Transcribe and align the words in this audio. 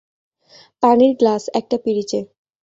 পানির 0.83 1.13
গ্লাস, 1.19 1.43
একটা 1.53 1.77
পিরিচে। 1.77 2.19